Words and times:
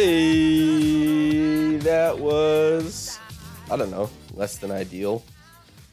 Hey, 0.00 1.76
that 1.78 2.16
was, 2.16 3.18
I 3.68 3.76
don't 3.76 3.90
know, 3.90 4.08
less 4.32 4.56
than 4.56 4.70
ideal, 4.70 5.24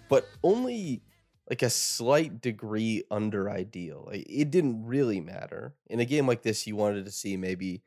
but 0.09 0.29
only 0.43 1.01
like 1.49 1.63
a 1.63 1.71
slight 1.71 2.39
degree 2.39 3.01
under 3.09 3.49
ideal. 3.49 4.07
It 4.13 4.51
didn't 4.51 4.85
really 4.85 5.19
matter. 5.21 5.73
In 5.87 6.01
a 6.01 6.05
game 6.05 6.27
like 6.27 6.43
this, 6.43 6.67
you 6.67 6.75
wanted 6.75 7.05
to 7.05 7.11
see 7.11 7.35
maybe 7.35 7.81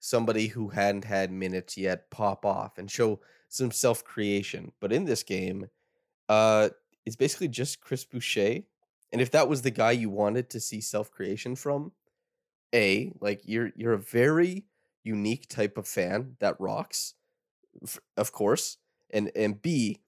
somebody 0.00 0.48
who 0.48 0.70
hadn't 0.70 1.04
had 1.04 1.30
minutes 1.30 1.76
yet 1.76 2.10
pop 2.10 2.44
off 2.44 2.76
and 2.76 2.90
show 2.90 3.20
some 3.46 3.70
self 3.70 4.02
creation. 4.02 4.72
But 4.80 4.92
in 4.92 5.04
this 5.04 5.22
game, 5.22 5.68
uh, 6.28 6.70
it's 7.06 7.14
basically 7.14 7.46
just 7.46 7.80
Chris 7.80 8.04
Boucher. 8.04 8.62
And 9.12 9.22
if 9.22 9.30
that 9.30 9.48
was 9.48 9.62
the 9.62 9.70
guy 9.70 9.92
you 9.92 10.10
wanted 10.10 10.50
to 10.50 10.58
see 10.58 10.80
self 10.80 11.12
creation 11.12 11.54
from, 11.54 11.92
a 12.74 13.12
like 13.20 13.42
you're 13.44 13.70
you're 13.76 13.92
a 13.92 13.98
very 13.98 14.64
unique 15.04 15.48
type 15.48 15.78
of 15.78 15.88
fan 15.88 16.36
that 16.40 16.60
rocks 16.60 17.14
of 18.16 18.32
course 18.32 18.78
and 19.10 19.30
and 19.34 19.62
b 19.62 20.00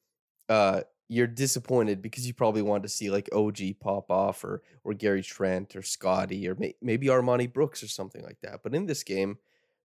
uh 0.48 0.82
you're 1.08 1.26
disappointed 1.26 2.00
because 2.00 2.26
you 2.26 2.32
probably 2.32 2.62
wanted 2.62 2.82
to 2.82 2.88
see 2.88 3.10
like 3.10 3.28
og 3.32 3.60
pop 3.80 4.10
off 4.10 4.44
or 4.44 4.62
or 4.84 4.94
gary 4.94 5.22
trent 5.22 5.76
or 5.76 5.82
scottie 5.82 6.48
or 6.48 6.54
may, 6.56 6.74
maybe 6.80 7.06
armoni 7.06 7.50
brooks 7.50 7.82
or 7.82 7.88
something 7.88 8.22
like 8.22 8.40
that 8.42 8.60
but 8.62 8.74
in 8.74 8.86
this 8.86 9.02
game 9.02 9.38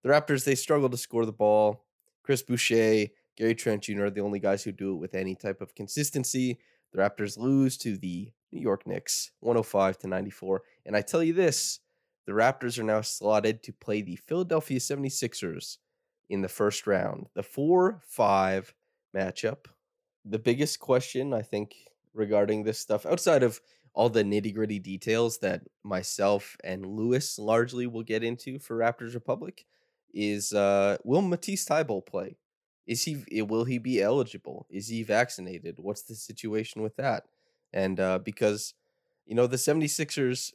the 0.04 0.10
raptors 0.10 0.46
they 0.46 0.56
struggle 0.56 0.90
to 0.90 0.98
score 0.98 1.26
the 1.26 1.32
ball. 1.32 1.84
Chris 2.24 2.42
boucher 2.42 3.08
gary 3.36 3.56
trent 3.56 3.84
jr 3.84 4.06
are 4.06 4.10
the 4.10 4.22
only 4.22 4.40
guys 4.40 4.64
who 4.64 4.72
do 4.72 4.94
it 4.94 4.98
with 4.98 5.16
any 5.16 5.36
type 5.36 5.62
of 5.62 5.76
consistency. 5.76 6.58
The 6.94 7.00
raptors 7.00 7.38
lose 7.38 7.78
to 7.80 7.98
the 7.98 8.32
new 8.52 8.62
york 8.62 8.88
knicks 8.88 9.32
105 9.42 9.98
to 10.00 10.08
94 10.08 10.62
and 10.86 10.96
i 10.96 11.02
tell 11.02 11.22
you 11.22 11.34
this 11.34 11.82
the 12.28 12.34
Raptors 12.34 12.78
are 12.78 12.84
now 12.84 13.02
slotted 13.02 13.64
to 13.64 13.74
play 13.74 14.02
the 14.02 14.18
Philadelphia 14.18 14.80
76ers 14.80 15.78
in 16.30 16.42
the 16.42 16.50
first 16.50 16.86
round. 16.86 17.28
The 17.34 17.42
4 17.42 18.02
5 18.06 18.76
matchup. 19.16 19.66
The 20.26 20.38
biggest 20.38 20.80
question, 20.80 21.34
I 21.34 21.42
think, 21.42 21.74
regarding 22.14 22.64
this 22.64 22.80
stuff, 22.80 23.06
outside 23.06 23.44
of 23.44 23.62
all 23.94 24.10
the 24.10 24.26
nitty 24.26 24.54
gritty 24.54 24.78
details 24.78 25.40
that 25.40 25.64
myself 25.84 26.58
and 26.64 26.86
Louis 26.86 27.40
largely 27.40 27.88
will 27.88 28.04
get 28.04 28.24
into 28.24 28.60
for 28.60 28.78
Raptors 28.78 29.14
Republic, 29.14 29.66
is 30.14 30.52
uh, 30.52 30.98
will 31.06 31.22
Matisse 31.22 31.66
Thybulle 31.66 32.06
play? 32.06 32.38
Is 32.86 33.04
he 33.04 33.24
will 33.42 33.64
he 33.64 33.78
be 33.78 34.02
eligible? 34.02 34.68
Is 34.70 34.90
he 34.90 35.02
vaccinated? 35.04 35.76
What's 35.80 36.04
the 36.04 36.16
situation 36.16 36.82
with 36.82 36.98
that? 36.98 37.24
And 37.72 38.00
uh, 38.00 38.20
because 38.20 38.74
you 39.26 39.36
know 39.36 39.48
the 39.48 39.58
76ers 39.58 40.52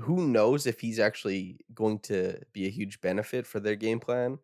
who 0.00 0.26
knows 0.26 0.66
if 0.66 0.80
he's 0.80 0.98
actually 0.98 1.58
going 1.74 1.98
to 2.00 2.38
be 2.52 2.66
a 2.66 2.70
huge 2.70 3.00
benefit 3.00 3.46
for 3.46 3.60
their 3.60 3.76
game 3.76 4.00
plan 4.00 4.38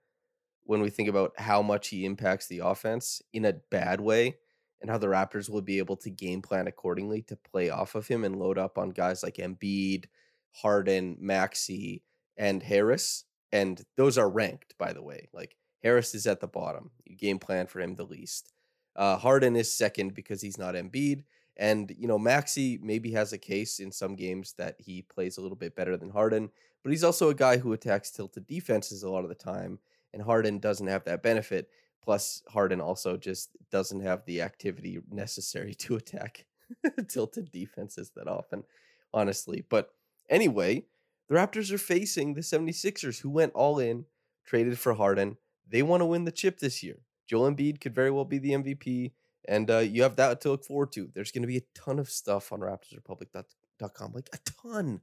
when 0.64 0.80
we 0.80 0.90
think 0.90 1.08
about 1.08 1.32
how 1.38 1.62
much 1.62 1.88
he 1.88 2.04
impacts 2.04 2.46
the 2.48 2.58
offense 2.58 3.22
in 3.32 3.44
a 3.44 3.54
bad 3.70 4.00
way 4.00 4.36
and 4.80 4.90
how 4.90 4.98
the 4.98 5.06
Raptors 5.06 5.48
will 5.48 5.62
be 5.62 5.78
able 5.78 5.96
to 5.96 6.10
game 6.10 6.42
plan 6.42 6.66
accordingly 6.66 7.22
to 7.22 7.36
play 7.36 7.70
off 7.70 7.94
of 7.94 8.06
him 8.06 8.24
and 8.24 8.36
load 8.36 8.58
up 8.58 8.76
on 8.76 8.90
guys 8.90 9.22
like 9.22 9.36
Embiid, 9.36 10.06
Harden, 10.52 11.16
Maxey, 11.20 12.02
and 12.36 12.62
Harris. 12.62 13.24
And 13.52 13.82
those 13.96 14.18
are 14.18 14.28
ranked, 14.28 14.76
by 14.76 14.92
the 14.92 15.02
way. 15.02 15.28
Like 15.32 15.56
Harris 15.82 16.14
is 16.14 16.26
at 16.26 16.40
the 16.40 16.48
bottom. 16.48 16.90
You 17.04 17.16
game 17.16 17.38
plan 17.38 17.66
for 17.66 17.80
him 17.80 17.94
the 17.94 18.04
least. 18.04 18.52
Uh, 18.94 19.16
Harden 19.16 19.56
is 19.56 19.72
second 19.72 20.14
because 20.14 20.42
he's 20.42 20.58
not 20.58 20.74
Embiid. 20.74 21.22
And, 21.56 21.94
you 21.98 22.06
know, 22.06 22.18
Maxey 22.18 22.78
maybe 22.82 23.12
has 23.12 23.32
a 23.32 23.38
case 23.38 23.78
in 23.78 23.90
some 23.90 24.14
games 24.14 24.54
that 24.58 24.76
he 24.78 25.02
plays 25.02 25.38
a 25.38 25.40
little 25.40 25.56
bit 25.56 25.74
better 25.74 25.96
than 25.96 26.10
Harden, 26.10 26.50
but 26.82 26.90
he's 26.90 27.04
also 27.04 27.30
a 27.30 27.34
guy 27.34 27.56
who 27.56 27.72
attacks 27.72 28.10
tilted 28.10 28.46
defenses 28.46 29.02
a 29.02 29.10
lot 29.10 29.24
of 29.24 29.28
the 29.28 29.34
time. 29.34 29.78
And 30.12 30.22
Harden 30.22 30.58
doesn't 30.58 30.86
have 30.86 31.04
that 31.04 31.22
benefit. 31.22 31.68
Plus, 32.02 32.42
Harden 32.48 32.80
also 32.80 33.16
just 33.16 33.50
doesn't 33.70 34.00
have 34.00 34.24
the 34.24 34.42
activity 34.42 34.98
necessary 35.10 35.74
to 35.80 35.96
attack 35.96 36.46
tilted 37.08 37.50
defenses 37.50 38.12
that 38.16 38.28
often, 38.28 38.64
honestly. 39.12 39.64
But 39.68 39.90
anyway, 40.28 40.84
the 41.28 41.34
Raptors 41.34 41.72
are 41.72 41.78
facing 41.78 42.34
the 42.34 42.40
76ers, 42.40 43.20
who 43.20 43.30
went 43.30 43.52
all 43.54 43.78
in, 43.78 44.04
traded 44.44 44.78
for 44.78 44.94
Harden. 44.94 45.36
They 45.68 45.82
want 45.82 46.02
to 46.02 46.06
win 46.06 46.24
the 46.24 46.32
chip 46.32 46.58
this 46.58 46.82
year. 46.82 47.00
Joel 47.26 47.50
Embiid 47.50 47.80
could 47.80 47.94
very 47.94 48.10
well 48.10 48.24
be 48.24 48.38
the 48.38 48.52
MVP, 48.52 49.12
and 49.48 49.70
uh, 49.70 49.78
you 49.78 50.02
have 50.02 50.16
that 50.16 50.40
to 50.42 50.50
look 50.50 50.64
forward 50.64 50.92
to. 50.92 51.10
There's 51.14 51.32
going 51.32 51.42
to 51.42 51.48
be 51.48 51.58
a 51.58 51.62
ton 51.74 51.98
of 51.98 52.08
stuff 52.08 52.52
on 52.52 52.60
RaptorsRepublic.com, 52.60 54.12
like 54.12 54.28
a 54.32 54.38
ton, 54.62 55.00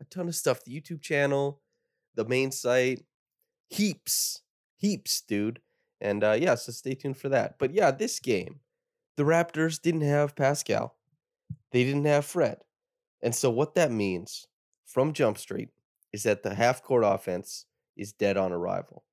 a 0.00 0.04
ton 0.04 0.28
of 0.28 0.34
stuff. 0.34 0.64
The 0.64 0.80
YouTube 0.80 1.00
channel, 1.00 1.60
the 2.14 2.24
main 2.24 2.50
site, 2.50 3.04
heaps, 3.68 4.42
heaps, 4.76 5.20
dude. 5.20 5.60
And 6.00 6.24
uh, 6.24 6.36
yeah, 6.38 6.54
so 6.56 6.72
stay 6.72 6.94
tuned 6.94 7.16
for 7.16 7.28
that. 7.28 7.58
But 7.58 7.72
yeah, 7.72 7.90
this 7.90 8.20
game, 8.20 8.60
the 9.16 9.22
Raptors 9.22 9.80
didn't 9.80 10.02
have 10.02 10.36
Pascal, 10.36 10.96
they 11.70 11.84
didn't 11.84 12.04
have 12.04 12.24
Fred, 12.24 12.58
and 13.22 13.34
so 13.34 13.48
what 13.48 13.74
that 13.74 13.92
means 13.92 14.48
from 14.84 15.12
Jump 15.12 15.38
Street 15.38 15.70
is 16.12 16.24
that 16.24 16.42
the 16.42 16.54
half 16.54 16.82
court 16.82 17.04
offense 17.06 17.66
is 17.96 18.12
dead 18.12 18.36
on 18.36 18.52
arrival. 18.52 19.04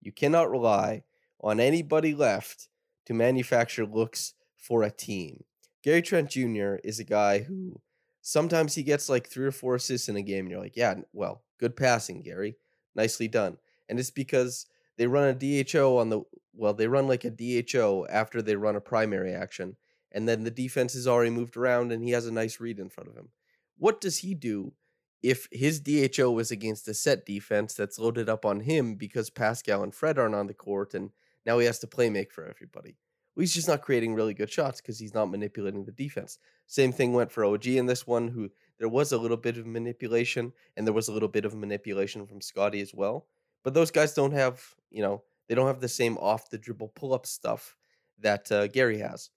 You 0.00 0.12
cannot 0.12 0.50
rely 0.50 1.04
on 1.40 1.60
anybody 1.60 2.14
left 2.14 2.69
to 3.06 3.14
manufacture 3.14 3.86
looks 3.86 4.34
for 4.56 4.82
a 4.82 4.90
team. 4.90 5.44
Gary 5.82 6.02
Trent 6.02 6.30
Jr. 6.30 6.76
is 6.84 6.98
a 6.98 7.04
guy 7.04 7.40
who 7.40 7.80
sometimes 8.20 8.74
he 8.74 8.82
gets 8.82 9.08
like 9.08 9.28
three 9.28 9.46
or 9.46 9.52
four 9.52 9.76
assists 9.76 10.08
in 10.08 10.16
a 10.16 10.22
game, 10.22 10.40
and 10.40 10.50
you're 10.50 10.60
like, 10.60 10.76
yeah, 10.76 10.94
well, 11.12 11.42
good 11.58 11.76
passing, 11.76 12.22
Gary. 12.22 12.56
Nicely 12.94 13.28
done. 13.28 13.56
And 13.88 13.98
it's 13.98 14.10
because 14.10 14.66
they 14.98 15.06
run 15.06 15.28
a 15.28 15.64
DHO 15.64 15.96
on 15.96 16.10
the 16.10 16.22
well, 16.52 16.74
they 16.74 16.88
run 16.88 17.06
like 17.06 17.24
a 17.24 17.30
DHO 17.30 18.06
after 18.10 18.42
they 18.42 18.56
run 18.56 18.76
a 18.76 18.80
primary 18.80 19.32
action, 19.32 19.76
and 20.12 20.28
then 20.28 20.44
the 20.44 20.50
defense 20.50 20.94
is 20.94 21.06
already 21.06 21.30
moved 21.30 21.56
around 21.56 21.92
and 21.92 22.04
he 22.04 22.10
has 22.10 22.26
a 22.26 22.32
nice 22.32 22.60
read 22.60 22.78
in 22.78 22.90
front 22.90 23.08
of 23.08 23.16
him. 23.16 23.28
What 23.78 24.00
does 24.00 24.18
he 24.18 24.34
do 24.34 24.72
if 25.22 25.48
his 25.52 25.80
DHO 25.80 26.30
was 26.30 26.50
against 26.50 26.88
a 26.88 26.94
set 26.94 27.24
defense 27.24 27.74
that's 27.74 27.98
loaded 27.98 28.28
up 28.28 28.44
on 28.44 28.60
him 28.60 28.96
because 28.96 29.30
Pascal 29.30 29.82
and 29.82 29.94
Fred 29.94 30.18
aren't 30.18 30.34
on 30.34 30.46
the 30.46 30.54
court 30.54 30.94
and 30.94 31.10
now 31.46 31.58
he 31.58 31.66
has 31.66 31.78
to 31.80 31.86
play 31.86 32.10
make 32.10 32.32
for 32.32 32.46
everybody? 32.46 32.96
Well, 33.34 33.42
he's 33.42 33.54
just 33.54 33.68
not 33.68 33.82
creating 33.82 34.14
really 34.14 34.34
good 34.34 34.50
shots 34.50 34.80
because 34.80 34.98
he's 34.98 35.14
not 35.14 35.30
manipulating 35.30 35.84
the 35.84 35.92
defense. 35.92 36.38
Same 36.66 36.92
thing 36.92 37.12
went 37.12 37.30
for 37.30 37.44
OG 37.44 37.66
in 37.66 37.86
this 37.86 38.06
one, 38.06 38.28
who 38.28 38.50
there 38.78 38.88
was 38.88 39.12
a 39.12 39.18
little 39.18 39.36
bit 39.36 39.56
of 39.56 39.66
manipulation 39.66 40.52
and 40.76 40.86
there 40.86 40.94
was 40.94 41.08
a 41.08 41.12
little 41.12 41.28
bit 41.28 41.44
of 41.44 41.54
manipulation 41.54 42.26
from 42.26 42.40
Scottie 42.40 42.80
as 42.80 42.92
well. 42.94 43.26
But 43.62 43.74
those 43.74 43.90
guys 43.90 44.14
don't 44.14 44.32
have, 44.32 44.62
you 44.90 45.02
know, 45.02 45.22
they 45.48 45.54
don't 45.54 45.66
have 45.66 45.80
the 45.80 45.88
same 45.88 46.16
off 46.18 46.50
the 46.50 46.58
dribble 46.58 46.92
pull 46.94 47.12
up 47.12 47.26
stuff 47.26 47.76
that 48.20 48.50
uh, 48.50 48.66
Gary 48.68 48.98
has. 48.98 49.30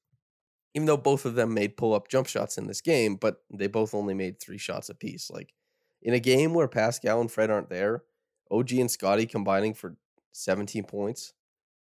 Even 0.73 0.85
though 0.85 0.97
both 0.97 1.25
of 1.25 1.35
them 1.35 1.53
made 1.53 1.77
pull 1.77 1.93
up 1.93 2.07
jump 2.07 2.27
shots 2.27 2.57
in 2.57 2.67
this 2.67 2.81
game, 2.81 3.15
but 3.15 3.37
they 3.51 3.67
both 3.67 3.93
only 3.93 4.13
made 4.13 4.39
three 4.39 4.57
shots 4.57 4.89
apiece. 4.89 5.29
Like 5.29 5.53
In 6.01 6.13
a 6.13 6.19
game 6.19 6.53
where 6.53 6.67
Pascal 6.67 7.21
and 7.21 7.31
Fred 7.31 7.51
aren't 7.51 7.69
there, 7.69 8.03
OG 8.49 8.71
and 8.73 8.89
Scottie 8.89 9.25
combining 9.25 9.73
for 9.73 9.97
17 10.31 10.83
points, 10.85 11.33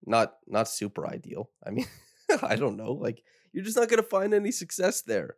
not 0.07 0.35
not 0.47 0.69
super 0.69 1.07
ideal. 1.07 1.51
I 1.65 1.71
mean, 1.71 1.87
I 2.43 2.57
don't 2.57 2.77
know. 2.77 2.93
Like 2.93 3.23
you're 3.53 3.65
just 3.65 3.77
not 3.77 3.89
going 3.89 4.03
to 4.03 4.09
find 4.09 4.35
any 4.35 4.53
success 4.53 5.03
there. 5.03 5.37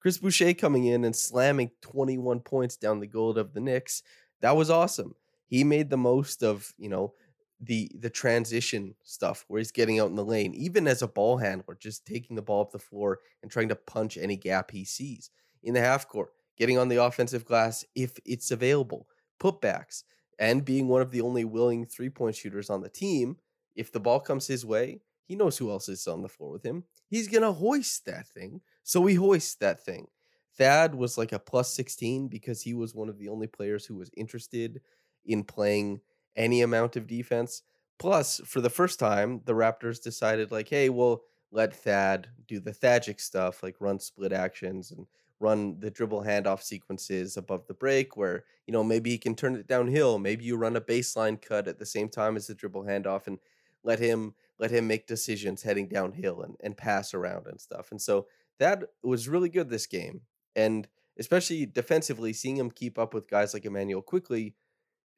Chris 0.00 0.18
Boucher 0.18 0.54
coming 0.54 0.84
in 0.84 1.04
and 1.04 1.16
slamming 1.16 1.70
21 1.82 2.40
points 2.40 2.76
down 2.76 3.00
the 3.00 3.06
goal 3.06 3.36
of 3.36 3.54
the 3.54 3.60
Knicks. 3.60 4.02
That 4.40 4.56
was 4.56 4.70
awesome. 4.70 5.14
He 5.48 5.64
made 5.64 5.90
the 5.90 5.96
most 5.96 6.42
of, 6.42 6.74
you 6.78 6.88
know, 6.88 7.14
the 7.60 7.90
the 7.98 8.10
transition 8.10 8.94
stuff 9.02 9.44
where 9.48 9.58
he's 9.58 9.72
getting 9.72 9.98
out 9.98 10.10
in 10.10 10.16
the 10.16 10.24
lane, 10.24 10.54
even 10.54 10.86
as 10.86 11.02
a 11.02 11.08
ball 11.08 11.38
handler, 11.38 11.76
just 11.80 12.06
taking 12.06 12.36
the 12.36 12.42
ball 12.42 12.62
up 12.62 12.70
the 12.70 12.78
floor 12.78 13.20
and 13.42 13.50
trying 13.50 13.68
to 13.68 13.74
punch 13.74 14.16
any 14.16 14.36
gap 14.36 14.70
he 14.70 14.84
sees 14.84 15.30
in 15.62 15.74
the 15.74 15.80
half 15.80 16.06
court, 16.06 16.30
getting 16.56 16.78
on 16.78 16.88
the 16.88 17.02
offensive 17.02 17.44
glass 17.44 17.84
if 17.94 18.18
it's 18.26 18.50
available, 18.50 19.06
putbacks, 19.40 20.02
and 20.38 20.64
being 20.64 20.86
one 20.86 21.00
of 21.00 21.10
the 21.10 21.22
only 21.22 21.44
willing 21.44 21.86
three 21.86 22.10
point 22.10 22.36
shooters 22.36 22.68
on 22.68 22.82
the 22.82 22.88
team. 22.88 23.38
If 23.76 23.92
the 23.92 24.00
ball 24.00 24.18
comes 24.18 24.46
his 24.46 24.66
way, 24.66 25.00
he 25.26 25.36
knows 25.36 25.58
who 25.58 25.70
else 25.70 25.88
is 25.88 26.08
on 26.08 26.22
the 26.22 26.28
floor 26.28 26.50
with 26.50 26.64
him. 26.64 26.84
He's 27.08 27.28
gonna 27.28 27.52
hoist 27.52 28.06
that 28.06 28.26
thing. 28.26 28.62
So 28.82 29.04
he 29.06 29.14
hoists 29.14 29.54
that 29.56 29.84
thing. 29.84 30.08
Thad 30.56 30.94
was 30.94 31.18
like 31.18 31.32
a 31.32 31.38
plus 31.38 31.72
16 31.74 32.28
because 32.28 32.62
he 32.62 32.74
was 32.74 32.94
one 32.94 33.08
of 33.08 33.18
the 33.18 33.28
only 33.28 33.46
players 33.46 33.84
who 33.84 33.94
was 33.94 34.10
interested 34.16 34.80
in 35.24 35.44
playing 35.44 36.00
any 36.34 36.62
amount 36.62 36.96
of 36.96 37.06
defense. 37.06 37.62
Plus, 37.98 38.40
for 38.44 38.60
the 38.60 38.70
first 38.70 38.98
time, 38.98 39.40
the 39.44 39.54
Raptors 39.54 40.02
decided, 40.02 40.52
like, 40.52 40.68
hey, 40.68 40.88
we'll 40.88 41.22
let 41.50 41.74
Thad 41.74 42.28
do 42.46 42.60
the 42.60 42.72
Thagic 42.72 43.20
stuff, 43.20 43.62
like 43.62 43.80
run 43.80 43.98
split 43.98 44.32
actions 44.32 44.90
and 44.90 45.06
run 45.40 45.78
the 45.80 45.90
dribble 45.90 46.22
handoff 46.22 46.62
sequences 46.62 47.36
above 47.36 47.66
the 47.66 47.74
break, 47.74 48.16
where, 48.16 48.44
you 48.66 48.72
know, 48.72 48.84
maybe 48.84 49.10
he 49.10 49.18
can 49.18 49.34
turn 49.34 49.54
it 49.54 49.66
downhill. 49.66 50.18
Maybe 50.18 50.44
you 50.44 50.56
run 50.56 50.76
a 50.76 50.80
baseline 50.80 51.40
cut 51.40 51.68
at 51.68 51.78
the 51.78 51.86
same 51.86 52.08
time 52.08 52.36
as 52.36 52.46
the 52.46 52.54
dribble 52.54 52.84
handoff 52.84 53.26
and 53.26 53.38
let 53.86 53.98
him 54.00 54.34
let 54.58 54.70
him 54.70 54.86
make 54.86 55.06
decisions 55.06 55.62
heading 55.62 55.88
downhill 55.88 56.42
and, 56.42 56.56
and 56.60 56.76
pass 56.76 57.14
around 57.14 57.46
and 57.46 57.60
stuff. 57.60 57.90
And 57.90 58.00
so 58.00 58.26
that 58.58 58.82
was 59.02 59.28
really 59.28 59.48
good 59.48 59.70
this 59.70 59.86
game. 59.86 60.22
And 60.54 60.88
especially 61.18 61.66
defensively, 61.66 62.32
seeing 62.32 62.56
him 62.56 62.70
keep 62.70 62.98
up 62.98 63.14
with 63.14 63.28
guys 63.28 63.54
like 63.54 63.64
Immanuel 63.66 64.02
Quickley, 64.02 64.54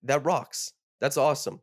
that 0.03 0.25
rocks. 0.25 0.73
That's 1.01 1.17
awesome. 1.17 1.61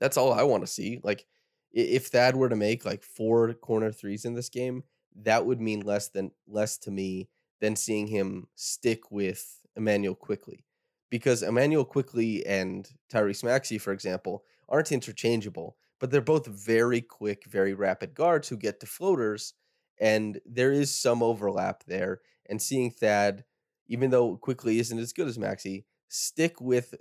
That's 0.00 0.16
all 0.16 0.32
I 0.32 0.44
want 0.44 0.62
to 0.64 0.72
see. 0.72 1.00
Like, 1.02 1.26
if 1.72 2.06
Thad 2.06 2.36
were 2.36 2.48
to 2.48 2.56
make 2.56 2.84
like 2.84 3.02
four 3.02 3.52
corner 3.54 3.90
threes 3.90 4.24
in 4.24 4.34
this 4.34 4.48
game, 4.48 4.84
that 5.22 5.44
would 5.44 5.60
mean 5.60 5.80
less 5.80 6.08
than 6.08 6.30
less 6.46 6.78
to 6.78 6.90
me 6.90 7.28
than 7.60 7.74
seeing 7.74 8.06
him 8.06 8.46
stick 8.54 9.10
with 9.10 9.60
Immanuel 9.76 10.14
Quickley. 10.14 10.64
Because 11.10 11.42
Immanuel 11.42 11.84
Quickley 11.84 12.46
and 12.46 12.88
Tyrese 13.12 13.44
Maxey, 13.44 13.78
for 13.78 13.92
example, 13.92 14.44
aren't 14.68 14.92
interchangeable, 14.92 15.76
but 16.04 16.10
they're 16.10 16.20
both 16.20 16.46
very 16.46 17.00
quick, 17.00 17.46
very 17.46 17.72
rapid 17.72 18.12
guards 18.12 18.46
who 18.46 18.58
get 18.58 18.78
to 18.78 18.84
floaters, 18.84 19.54
and 19.98 20.38
there 20.44 20.70
is 20.70 20.94
some 20.94 21.22
overlap 21.22 21.82
there. 21.86 22.20
And 22.44 22.60
seeing 22.60 22.90
Thad, 22.90 23.42
even 23.86 24.10
though 24.10 24.36
Quickley 24.36 24.78
isn't 24.80 24.98
as 24.98 25.14
good 25.14 25.28
as 25.28 25.38
Maxey, 25.38 25.86
stick 26.08 26.60
with 26.60 26.94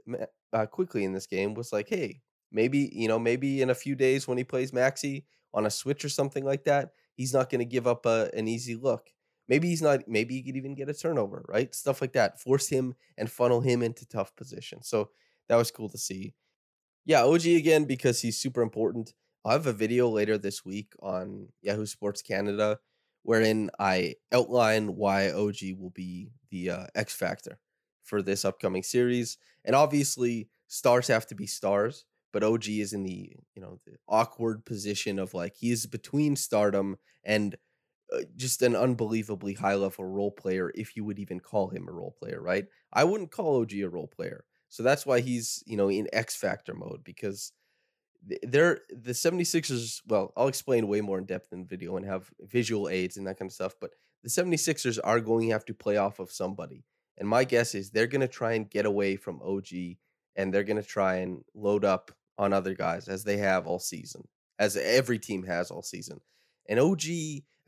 uh, 0.53 0.67
Quickley 0.67 1.03
in 1.03 1.11
this 1.11 1.27
game 1.27 1.53
was 1.53 1.73
like, 1.73 1.89
hey, 1.89 2.21
maybe 2.49 2.93
you 2.95 3.09
know, 3.09 3.19
maybe 3.19 3.61
in 3.61 3.69
a 3.69 3.75
few 3.75 3.93
days 3.93 4.25
when 4.25 4.37
he 4.37 4.45
plays 4.45 4.71
Maxey 4.71 5.25
on 5.53 5.65
a 5.65 5.69
switch 5.69 6.05
or 6.05 6.09
something 6.09 6.45
like 6.45 6.63
that, 6.63 6.91
he's 7.13 7.33
not 7.33 7.49
going 7.49 7.59
to 7.59 7.65
give 7.65 7.87
up 7.87 8.05
a, 8.05 8.29
an 8.33 8.47
easy 8.47 8.75
look. 8.75 9.09
Maybe 9.49 9.67
he's 9.67 9.81
not. 9.81 10.07
Maybe 10.07 10.35
he 10.35 10.43
could 10.43 10.55
even 10.55 10.75
get 10.75 10.87
a 10.87 10.93
turnover, 10.93 11.43
right? 11.49 11.75
Stuff 11.75 11.99
like 11.99 12.13
that. 12.13 12.39
Force 12.39 12.69
him 12.69 12.95
and 13.17 13.29
funnel 13.29 13.59
him 13.59 13.83
into 13.83 14.07
tough 14.07 14.33
positions. 14.37 14.87
So 14.87 15.09
that 15.49 15.57
was 15.57 15.71
cool 15.71 15.89
to 15.89 15.97
see. 15.97 16.35
Yeah, 17.05 17.23
OG 17.23 17.57
again 17.57 17.85
because 17.85 18.21
he's 18.21 18.39
super 18.39 18.61
important. 18.61 19.13
I'll 19.45 19.53
have 19.53 19.67
a 19.67 19.73
video 19.73 20.09
later 20.09 20.37
this 20.37 20.63
week 20.63 20.93
on 21.01 21.49
Yahoo 21.61 21.85
Sports 21.85 22.21
Canada 22.21 22.79
wherein 23.23 23.69
I 23.79 24.15
outline 24.33 24.95
why 24.97 25.31
OG 25.31 25.73
will 25.73 25.91
be 25.91 26.31
the 26.51 26.69
uh, 26.69 26.87
X 26.95 27.15
factor 27.15 27.59
for 28.03 28.21
this 28.21 28.43
upcoming 28.43 28.83
series. 28.83 29.37
And 29.63 29.75
obviously, 29.75 30.49
stars 30.67 31.07
have 31.07 31.25
to 31.27 31.35
be 31.35 31.47
stars, 31.47 32.05
but 32.33 32.43
OG 32.43 32.79
is 32.81 32.93
in 32.93 33.03
the 33.03 33.33
you 33.55 33.61
know 33.61 33.77
the 33.85 33.95
awkward 34.07 34.65
position 34.65 35.19
of 35.19 35.33
like 35.33 35.55
he 35.55 35.71
is 35.71 35.85
between 35.85 36.35
stardom 36.35 36.97
and 37.23 37.55
uh, 38.13 38.21
just 38.35 38.61
an 38.61 38.75
unbelievably 38.75 39.53
high 39.55 39.75
level 39.75 40.05
role 40.05 40.31
player, 40.31 40.71
if 40.75 40.95
you 40.95 41.03
would 41.05 41.19
even 41.19 41.39
call 41.39 41.69
him 41.69 41.87
a 41.87 41.91
role 41.91 42.15
player, 42.19 42.41
right? 42.41 42.65
I 42.93 43.03
wouldn't 43.05 43.31
call 43.31 43.57
OG 43.61 43.83
a 43.83 43.89
role 43.89 44.07
player. 44.07 44.45
So 44.73 44.81
that's 44.81 45.05
why 45.05 45.19
he's, 45.19 45.63
you 45.67 45.77
know, 45.77 45.87
in 45.87 46.07
X 46.11 46.35
Factor 46.35 46.73
mode 46.73 47.03
because 47.03 47.51
th- 48.27 48.41
they're 48.41 48.79
the 48.89 49.11
76ers. 49.11 50.01
Well, 50.07 50.33
I'll 50.35 50.47
explain 50.47 50.87
way 50.87 50.99
more 50.99 51.19
in 51.19 51.25
depth 51.25 51.53
in 51.53 51.59
the 51.59 51.67
video 51.67 51.95
and 51.95 52.03
have 52.07 52.31
visual 52.39 52.89
aids 52.89 53.15
and 53.15 53.27
that 53.27 53.37
kind 53.37 53.47
of 53.47 53.53
stuff. 53.53 53.75
But 53.79 53.91
the 54.23 54.31
76ers 54.31 54.97
are 55.03 55.19
going 55.19 55.45
to 55.45 55.53
have 55.53 55.65
to 55.65 55.75
play 55.75 55.97
off 55.97 56.17
of 56.17 56.31
somebody. 56.31 56.85
And 57.19 57.29
my 57.29 57.43
guess 57.43 57.75
is 57.75 57.91
they're 57.91 58.07
going 58.07 58.21
to 58.21 58.27
try 58.27 58.53
and 58.53 58.67
get 58.67 58.87
away 58.87 59.15
from 59.15 59.43
OG 59.43 59.67
and 60.35 60.51
they're 60.51 60.63
going 60.63 60.81
to 60.81 60.87
try 60.87 61.17
and 61.17 61.43
load 61.53 61.85
up 61.85 62.09
on 62.39 62.51
other 62.51 62.73
guys 62.73 63.07
as 63.07 63.23
they 63.23 63.37
have 63.37 63.67
all 63.67 63.77
season, 63.77 64.27
as 64.57 64.75
every 64.75 65.19
team 65.19 65.43
has 65.43 65.69
all 65.69 65.83
season. 65.83 66.19
And 66.67 66.79
OG, 66.79 67.03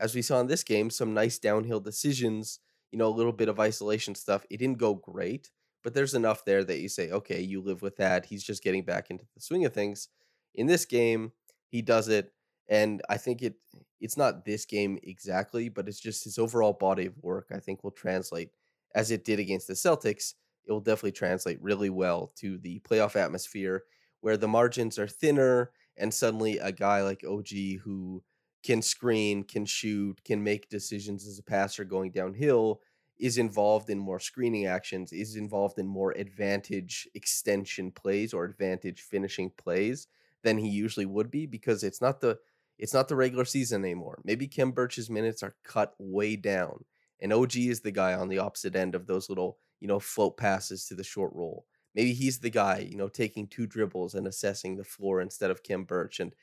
as 0.00 0.12
we 0.16 0.22
saw 0.22 0.40
in 0.40 0.48
this 0.48 0.64
game, 0.64 0.90
some 0.90 1.14
nice 1.14 1.38
downhill 1.38 1.78
decisions, 1.78 2.58
you 2.90 2.98
know, 2.98 3.06
a 3.06 3.14
little 3.14 3.32
bit 3.32 3.48
of 3.48 3.60
isolation 3.60 4.16
stuff. 4.16 4.44
It 4.50 4.56
didn't 4.56 4.78
go 4.78 4.94
great, 4.94 5.52
but 5.86 5.94
there's 5.94 6.14
enough 6.14 6.44
there 6.44 6.64
that 6.64 6.80
you 6.80 6.88
say, 6.88 7.12
okay, 7.12 7.40
you 7.40 7.60
live 7.60 7.80
with 7.80 7.94
that. 7.94 8.26
He's 8.26 8.42
just 8.42 8.64
getting 8.64 8.82
back 8.82 9.08
into 9.08 9.24
the 9.36 9.40
swing 9.40 9.64
of 9.64 9.72
things. 9.72 10.08
In 10.56 10.66
this 10.66 10.84
game, 10.84 11.30
he 11.68 11.80
does 11.80 12.08
it. 12.08 12.32
And 12.68 13.02
I 13.08 13.18
think 13.18 13.40
it 13.40 13.54
it's 14.00 14.16
not 14.16 14.44
this 14.44 14.64
game 14.64 14.98
exactly, 15.04 15.68
but 15.68 15.86
it's 15.86 16.00
just 16.00 16.24
his 16.24 16.38
overall 16.38 16.72
body 16.72 17.06
of 17.06 17.16
work, 17.22 17.52
I 17.54 17.60
think 17.60 17.84
will 17.84 17.92
translate 17.92 18.50
as 18.96 19.12
it 19.12 19.24
did 19.24 19.38
against 19.38 19.68
the 19.68 19.74
Celtics. 19.74 20.34
It 20.66 20.72
will 20.72 20.80
definitely 20.80 21.12
translate 21.12 21.62
really 21.62 21.90
well 21.90 22.32
to 22.40 22.58
the 22.58 22.80
playoff 22.80 23.14
atmosphere 23.14 23.84
where 24.22 24.36
the 24.36 24.48
margins 24.48 24.98
are 24.98 25.06
thinner 25.06 25.70
and 25.96 26.12
suddenly 26.12 26.58
a 26.58 26.72
guy 26.72 27.02
like 27.02 27.22
OG 27.24 27.78
who 27.84 28.24
can 28.64 28.82
screen, 28.82 29.44
can 29.44 29.64
shoot, 29.64 30.20
can 30.24 30.42
make 30.42 30.68
decisions 30.68 31.28
as 31.28 31.38
a 31.38 31.44
passer 31.44 31.84
going 31.84 32.10
downhill 32.10 32.80
is 33.18 33.38
involved 33.38 33.88
in 33.88 33.98
more 33.98 34.20
screening 34.20 34.66
actions, 34.66 35.12
is 35.12 35.36
involved 35.36 35.78
in 35.78 35.86
more 35.86 36.12
advantage 36.12 37.08
extension 37.14 37.90
plays 37.90 38.34
or 38.34 38.44
advantage 38.44 39.00
finishing 39.00 39.50
plays 39.56 40.06
than 40.42 40.58
he 40.58 40.68
usually 40.68 41.06
would 41.06 41.30
be 41.30 41.46
because 41.46 41.82
it's 41.82 42.00
not 42.00 42.20
the 42.20 42.38
it's 42.78 42.92
not 42.92 43.08
the 43.08 43.16
regular 43.16 43.46
season 43.46 43.84
anymore. 43.84 44.20
Maybe 44.22 44.46
Khem 44.46 44.70
Birch's 44.70 45.08
minutes 45.08 45.42
are 45.42 45.56
cut 45.64 45.94
way 45.98 46.36
down. 46.36 46.84
And 47.20 47.32
OG 47.32 47.56
is 47.56 47.80
the 47.80 47.90
guy 47.90 48.12
on 48.12 48.28
the 48.28 48.38
opposite 48.38 48.76
end 48.76 48.94
of 48.94 49.06
those 49.06 49.30
little, 49.30 49.56
you 49.80 49.88
know, 49.88 49.98
float 49.98 50.36
passes 50.36 50.86
to 50.86 50.94
the 50.94 51.02
short 51.02 51.32
roll. 51.34 51.64
Maybe 51.94 52.12
he's 52.12 52.38
the 52.38 52.50
guy, 52.50 52.86
you 52.90 52.96
know, 52.96 53.08
taking 53.08 53.46
two 53.46 53.66
dribbles 53.66 54.14
and 54.14 54.26
assessing 54.26 54.76
the 54.76 54.84
floor 54.84 55.22
instead 55.22 55.50
of 55.50 55.62
Khem 55.62 55.84
Birch. 55.84 56.20
And 56.20 56.34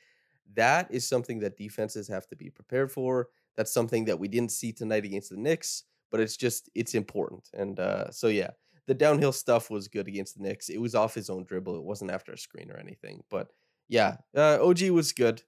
that 0.54 0.90
is 0.90 1.06
something 1.06 1.38
that 1.40 1.56
defenses 1.56 2.08
have 2.08 2.26
to 2.28 2.36
be 2.36 2.50
prepared 2.50 2.90
for. 2.90 3.28
That's 3.56 3.72
something 3.72 4.06
that 4.06 4.18
we 4.18 4.26
didn't 4.26 4.50
see 4.50 4.72
tonight 4.72 5.04
against 5.04 5.30
the 5.30 5.36
Knicks, 5.36 5.84
but 6.14 6.20
it's 6.20 6.36
just 6.36 6.70
it's 6.76 6.94
important. 6.94 7.48
And 7.54 7.80
uh, 7.80 8.08
so 8.12 8.28
yeah, 8.28 8.50
the 8.86 8.94
downhill 8.94 9.32
stuff 9.32 9.68
was 9.68 9.88
good 9.88 10.06
against 10.06 10.36
the 10.36 10.44
Knicks. 10.44 10.68
It 10.68 10.80
was 10.80 10.94
off 10.94 11.12
his 11.12 11.28
own 11.28 11.42
dribble. 11.42 11.76
It 11.76 11.82
wasn't 11.82 12.12
after 12.12 12.30
a 12.30 12.38
screen 12.38 12.70
or 12.70 12.76
anything. 12.76 13.24
But 13.30 13.48
yeah, 13.88 14.18
uh, 14.36 14.64
OG 14.64 14.90
was 14.90 15.10
good. 15.10 15.42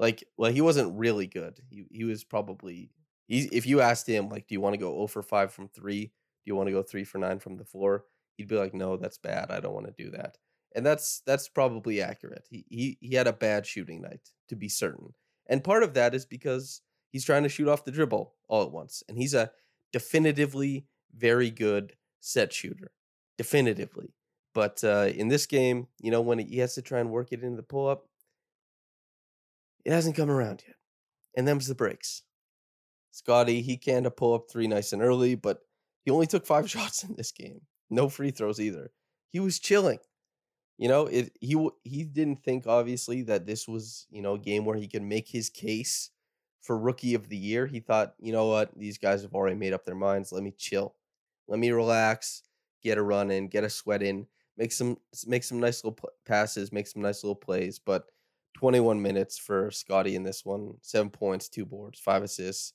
Like, 0.00 0.24
well, 0.36 0.50
he 0.50 0.60
wasn't 0.60 0.98
really 0.98 1.28
good. 1.28 1.60
He 1.70 1.86
he 1.92 2.02
was 2.02 2.24
probably 2.24 2.90
he. 3.28 3.48
If 3.52 3.64
you 3.64 3.80
asked 3.80 4.08
him, 4.08 4.28
like, 4.28 4.48
do 4.48 4.56
you 4.56 4.60
want 4.60 4.74
to 4.74 4.80
go 4.80 4.92
0 4.92 5.06
for 5.06 5.22
five 5.22 5.52
from 5.52 5.68
three? 5.68 6.06
Do 6.06 6.46
you 6.46 6.56
want 6.56 6.66
to 6.66 6.72
go 6.72 6.82
three 6.82 7.04
for 7.04 7.18
nine 7.18 7.38
from 7.38 7.56
the 7.56 7.64
floor? 7.64 8.06
He'd 8.38 8.48
be 8.48 8.56
like, 8.56 8.74
no, 8.74 8.96
that's 8.96 9.18
bad. 9.18 9.52
I 9.52 9.60
don't 9.60 9.74
want 9.74 9.86
to 9.86 10.04
do 10.04 10.10
that. 10.16 10.36
And 10.74 10.84
that's 10.84 11.22
that's 11.26 11.48
probably 11.48 12.02
accurate. 12.02 12.48
He 12.50 12.64
he 12.68 12.98
he 13.00 13.14
had 13.14 13.28
a 13.28 13.32
bad 13.32 13.66
shooting 13.66 14.02
night 14.02 14.32
to 14.48 14.56
be 14.56 14.68
certain. 14.68 15.14
And 15.46 15.62
part 15.62 15.84
of 15.84 15.94
that 15.94 16.12
is 16.12 16.26
because 16.26 16.82
he's 17.12 17.24
trying 17.24 17.44
to 17.44 17.48
shoot 17.48 17.68
off 17.68 17.84
the 17.84 17.92
dribble 17.92 18.34
all 18.48 18.64
at 18.64 18.72
once. 18.72 19.04
And 19.08 19.16
he's 19.16 19.34
a 19.34 19.52
definitively 19.92 20.86
very 21.14 21.50
good 21.50 21.94
set 22.20 22.52
shooter. 22.52 22.90
Definitively. 23.36 24.14
But 24.54 24.82
uh, 24.82 25.10
in 25.14 25.28
this 25.28 25.46
game, 25.46 25.88
you 26.00 26.10
know, 26.10 26.20
when 26.20 26.38
he 26.38 26.58
has 26.58 26.74
to 26.74 26.82
try 26.82 27.00
and 27.00 27.10
work 27.10 27.32
it 27.32 27.42
into 27.42 27.56
the 27.56 27.62
pull 27.62 27.88
up, 27.88 28.06
it 29.84 29.92
hasn't 29.92 30.16
come 30.16 30.30
around 30.30 30.64
yet. 30.66 30.76
And 31.36 31.46
them's 31.46 31.68
the 31.68 31.74
breaks. 31.74 32.22
Scottie, 33.10 33.62
he 33.62 33.76
can 33.76 34.02
to 34.04 34.10
pull 34.10 34.34
up 34.34 34.50
three 34.50 34.66
nice 34.66 34.92
and 34.92 35.02
early, 35.02 35.34
but 35.34 35.60
he 36.04 36.10
only 36.10 36.26
took 36.26 36.46
five 36.46 36.68
shots 36.70 37.04
in 37.04 37.14
this 37.16 37.32
game. 37.32 37.60
No 37.90 38.08
free 38.08 38.30
throws 38.30 38.60
either. 38.60 38.90
He 39.30 39.40
was 39.40 39.58
chilling. 39.58 39.98
You 40.78 40.88
know, 40.88 41.06
it 41.06 41.32
he 41.40 41.68
he 41.82 42.04
didn't 42.04 42.44
think 42.44 42.66
obviously 42.66 43.22
that 43.22 43.46
this 43.46 43.66
was, 43.66 44.06
you 44.10 44.22
know, 44.22 44.34
a 44.34 44.38
game 44.38 44.64
where 44.64 44.76
he 44.76 44.86
could 44.86 45.02
make 45.02 45.28
his 45.28 45.50
case 45.50 46.10
for 46.60 46.78
rookie 46.78 47.14
of 47.14 47.28
the 47.28 47.36
year. 47.36 47.66
He 47.66 47.80
thought, 47.80 48.14
you 48.18 48.32
know 48.32 48.46
what, 48.46 48.70
these 48.76 48.98
guys 48.98 49.22
have 49.22 49.34
already 49.34 49.56
made 49.56 49.72
up 49.72 49.84
their 49.84 49.94
minds. 49.94 50.32
Let 50.32 50.42
me 50.42 50.52
chill. 50.56 50.94
Let 51.46 51.58
me 51.58 51.70
relax. 51.70 52.42
get 52.82 52.98
a 52.98 53.02
run 53.02 53.30
in, 53.30 53.48
get 53.48 53.64
a 53.64 53.70
sweat 53.70 54.02
in, 54.02 54.26
make 54.56 54.72
some 54.72 54.96
make 55.26 55.44
some 55.44 55.60
nice 55.60 55.82
little 55.82 55.98
passes, 56.26 56.72
make 56.72 56.86
some 56.86 57.02
nice 57.02 57.24
little 57.24 57.34
plays. 57.36 57.78
But 57.78 58.04
21 58.56 59.00
minutes 59.00 59.38
for 59.38 59.70
Scottie 59.70 60.16
in 60.16 60.24
this 60.24 60.44
one, 60.44 60.74
seven 60.82 61.10
points, 61.10 61.48
two 61.48 61.64
boards, 61.64 61.98
five 61.98 62.22
assists, 62.22 62.72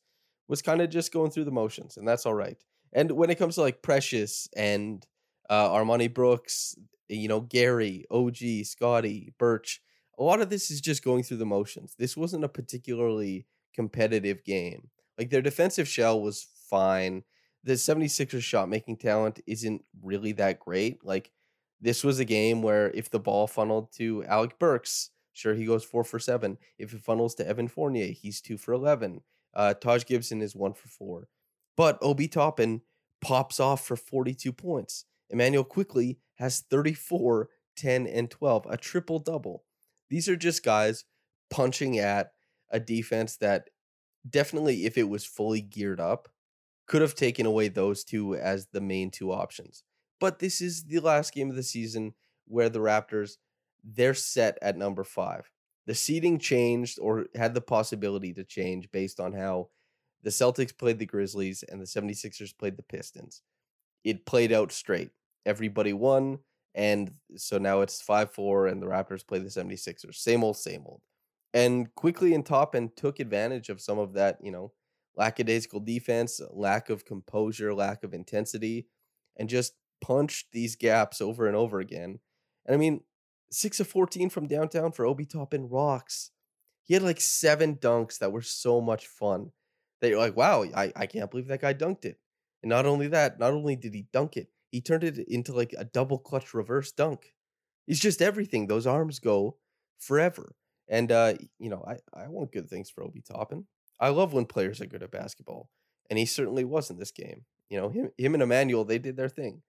was 0.48 0.62
kind 0.62 0.82
of 0.82 0.90
just 0.90 1.14
going 1.14 1.32
through 1.32 1.46
the 1.46 1.52
motions, 1.52 1.98
and 1.98 2.08
that's 2.08 2.26
all 2.26 2.34
right. 2.34 2.58
And 2.94 3.12
when 3.12 3.30
it 3.30 3.38
comes 3.38 3.56
to 3.56 3.62
like 3.62 3.82
Precious 3.82 4.48
and 4.56 5.06
uh, 5.50 5.70
Armoni 5.70 6.14
Brooks, 6.14 6.76
you 7.10 7.28
know, 7.28 7.42
Gary, 7.42 8.06
OG, 8.12 8.38
Scottie, 8.64 9.34
Birch, 9.38 9.82
a 10.18 10.24
lot 10.24 10.42
of 10.42 10.50
this 10.50 10.70
is 10.70 10.80
just 10.80 11.04
going 11.04 11.24
through 11.24 11.38
the 11.38 11.46
motions. 11.46 11.96
This 11.98 12.16
wasn't 12.16 12.44
a 12.44 12.50
particularly 12.50 13.48
competitive 13.74 14.44
game. 14.44 14.90
Like 15.18 15.30
their 15.30 15.42
defensive 15.42 15.88
shell 15.88 16.22
was 16.22 16.48
fine. 16.70 17.24
The 17.64 17.74
76ers 17.74 18.42
shot 18.42 18.70
making 18.70 18.98
talent 18.98 19.40
isn't 19.48 19.84
really 20.02 20.34
that 20.34 20.60
great. 20.60 21.06
Like 21.06 21.32
this 21.82 22.04
was 22.04 22.20
a 22.20 22.26
game 22.26 22.62
where 22.62 22.92
if 22.92 23.10
the 23.10 23.20
ball 23.20 23.48
funneled 23.48 23.92
to 23.94 24.24
Alec 24.26 24.58
Burks, 24.60 25.12
sure 25.34 25.54
he 25.54 25.66
goes 25.66 25.84
four 25.84 26.04
for 26.04 26.20
seven. 26.20 26.58
If 26.78 26.94
it 26.94 27.02
funnels 27.02 27.36
to 27.36 27.48
Evan 27.48 27.68
Fournier, 27.68 28.08
he's 28.08 28.42
two 28.42 28.58
for 28.58 28.74
11. 28.74 29.22
Uh, 29.54 29.74
Taj 29.74 30.06
Gibson 30.06 30.42
is 30.42 30.56
one 30.56 30.74
for 30.74 30.88
four. 30.88 31.28
But 31.76 31.98
Obi 32.02 32.28
Toppin 32.28 32.82
pops 33.22 33.60
off 33.60 33.86
for 33.86 33.96
42 33.96 34.52
points. 34.52 35.06
Immanuel 35.30 35.64
Quickley 35.64 36.20
has 36.36 36.62
34, 36.70 37.50
10, 37.76 38.08
and 38.08 38.30
12, 38.30 38.68
a 38.70 38.78
triple 38.78 39.20
double. 39.20 39.64
These 40.10 40.30
are 40.30 40.36
just 40.36 40.64
guys 40.64 41.06
punching 41.50 41.98
at 41.98 42.33
a 42.74 42.80
defense 42.80 43.38
that 43.38 43.70
definitely, 44.30 44.86
if 44.86 44.98
it 44.98 45.08
was 45.08 45.26
fully 45.26 45.62
geared 45.62 46.02
up, 46.02 46.28
could 46.88 47.02
have 47.02 47.16
taken 47.16 47.46
away 47.46 47.70
those 47.70 48.04
two 48.04 48.36
as 48.36 48.68
the 48.68 48.82
main 48.82 49.10
two 49.10 49.32
options. 49.32 49.84
But 50.20 50.40
this 50.40 50.60
is 50.60 50.84
the 50.84 51.00
last 51.00 51.34
game 51.34 51.50
of 51.50 51.56
the 51.56 51.64
season 51.64 52.14
where 52.46 52.70
the 52.70 52.80
Raptors, 52.80 53.38
they're 53.84 54.14
set 54.14 54.58
at 54.62 54.78
number 54.78 55.04
five. 55.04 55.50
The 55.86 55.96
seeding 55.96 56.40
changed 56.40 57.00
or 57.02 57.28
had 57.36 57.54
the 57.54 57.62
possibility 57.62 58.34
to 58.34 58.44
change 58.44 58.92
based 58.92 59.20
on 59.20 59.34
how 59.34 59.70
the 60.24 60.30
Celtics 60.30 60.78
played 60.78 61.00
the 61.00 61.06
Grizzlies 61.06 61.64
and 61.64 61.80
the 61.80 61.86
76ers 61.86 62.58
played 62.58 62.78
the 62.78 62.84
Pistons. 62.84 63.42
It 64.04 64.26
played 64.26 64.52
out 64.52 64.72
straight. 64.72 65.12
Everybody 65.46 65.94
won. 65.94 66.40
And 66.76 67.14
so 67.36 67.58
now 67.58 67.82
it's 67.82 68.02
5 68.02 68.32
4, 68.32 68.68
and 68.68 68.82
the 68.82 68.88
Raptors 68.88 69.26
play 69.26 69.40
the 69.40 69.50
76ers. 69.50 70.16
Same 70.16 70.44
old, 70.44 70.58
same 70.58 70.84
old. 70.86 71.02
And 71.54 71.94
Quickley 71.96 72.34
and 72.34 72.46
Toppin 72.46 72.92
took 72.96 73.20
advantage 73.20 73.70
of 73.70 73.82
some 73.82 74.00
of 74.00 74.14
that, 74.14 74.40
you 74.42 74.52
know, 74.52 74.72
lackadaisical 75.16 75.82
defense, 75.82 76.42
lack 76.52 76.90
of 76.90 77.06
composure, 77.06 77.74
lack 77.74 78.04
of 78.04 78.14
intensity, 78.14 78.88
and 79.38 79.48
just 79.48 79.74
punched 80.02 80.48
these 80.52 80.76
gaps 80.76 81.22
over 81.22 81.48
and 81.48 81.56
over 81.56 81.80
again. 81.80 82.20
And 82.66 82.74
I 82.74 82.78
mean, 82.78 83.02
6 83.52 83.80
of 83.80 83.88
14 83.88 84.30
from 84.30 84.48
downtown 84.48 84.92
for 84.92 85.06
Obi 85.06 85.26
Toppin 85.26 85.70
rocks. 85.70 86.32
He 86.86 86.96
had 86.96 87.04
like 87.04 87.22
seven 87.22 87.76
dunks 87.76 88.18
that 88.20 88.32
were 88.32 88.42
so 88.42 88.82
much 88.82 89.08
fun 89.08 89.52
that 90.02 90.10
you're 90.10 90.20
like, 90.20 90.36
wow, 90.36 90.66
I, 90.76 90.92
I 90.96 91.06
can't 91.06 91.32
believe 91.32 91.48
that 91.48 91.62
guy 91.62 91.74
dunked 91.74 92.04
it. 92.04 92.20
And 92.62 92.70
not 92.70 92.86
only 92.86 93.08
that, 93.08 93.40
not 93.40 93.54
only 93.54 93.76
did 93.76 93.94
he 93.94 94.08
dunk 94.12 94.36
it, 94.36 94.50
he 94.70 94.82
turned 94.82 95.04
it 95.04 95.20
into 95.28 95.54
like 95.54 95.74
a 95.78 95.86
double 95.86 96.18
clutch 96.18 96.54
reverse 96.54 96.92
dunk. 96.92 97.34
He's 97.86 98.00
just 98.00 98.22
everything. 98.22 98.68
Those 98.68 98.88
arms 98.88 99.20
go 99.20 99.58
forever. 100.00 100.56
And 100.90 101.12
uh, 101.12 101.36
you 101.60 101.70
know, 101.70 101.84
I, 101.88 101.98
I 102.14 102.28
want 102.28 102.52
good 102.52 102.70
things 102.70 102.90
for 102.90 103.04
Obi 103.04 103.22
Toppin. 103.22 103.66
I 104.00 104.10
love 104.10 104.34
when 104.34 104.46
players 104.46 104.82
are 104.82 104.86
good 104.86 105.04
at 105.04 105.12
basketball. 105.12 105.70
And 106.10 106.20
he 106.20 106.26
certainly 106.26 106.66
was 106.66 106.90
in 106.90 106.98
this 106.98 107.12
game. 107.12 107.46
You 107.70 107.80
know, 107.80 107.90
him 107.90 108.12
him 108.18 108.34
and 108.34 108.44
Immanuel, 108.44 108.86
they 108.86 109.00
did 109.00 109.18
their 109.18 109.30
thing. 109.30 109.62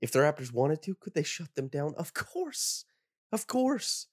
If 0.00 0.12
the 0.12 0.20
Raptors 0.20 0.52
wanted 0.52 0.82
to, 0.82 0.94
could 0.94 1.14
they 1.14 1.22
shut 1.22 1.54
them 1.54 1.68
down? 1.68 1.94
Of 1.96 2.14
course. 2.14 2.84
Of 3.32 3.46
course. 3.46 4.06